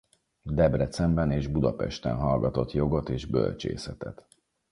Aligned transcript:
Debrecenben 0.53 1.31
és 1.31 1.47
Budapesten 1.47 2.15
hallgatott 2.15 2.71
jogot 2.71 3.09
és 3.09 3.25
bölcsészetet. 3.25 4.25